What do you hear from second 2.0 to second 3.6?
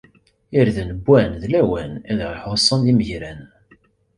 i aɣ-ixuṣṣen d imegran!